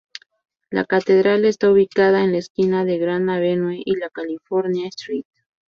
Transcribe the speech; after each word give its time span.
La 0.71 0.83
catedral 0.85 1.45
está 1.45 1.69
ubicada 1.69 2.23
en 2.23 2.31
la 2.31 2.39
esquina 2.39 2.85
de 2.85 2.97
Grant 2.97 3.29
Avenue 3.29 3.75
y 3.85 3.97
la 3.97 4.09
California 4.09 4.87
Street. 4.87 5.27